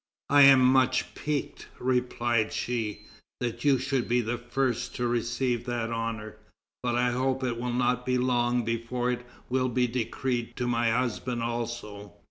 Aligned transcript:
"I 0.31 0.41
am 0.41 0.61
much 0.61 1.13
piqued," 1.13 1.67
replied 1.77 2.53
she, 2.53 3.01
"that 3.39 3.63
you 3.63 3.77
should 3.77 4.07
be 4.07 4.19
the 4.21 4.39
first 4.39 4.95
to 4.95 5.05
receive 5.07 5.65
that 5.67 5.91
honor, 5.91 6.37
but 6.81 6.95
I 6.95 7.11
hope 7.11 7.43
it 7.43 7.59
will 7.59 7.71
not 7.71 8.03
be 8.03 8.17
long 8.17 8.65
before 8.65 9.11
it 9.11 9.23
will 9.47 9.69
be 9.69 9.85
decreed 9.85 10.55
to 10.55 10.65
my 10.67 10.89
husband 10.89 11.43
also." 11.43 12.13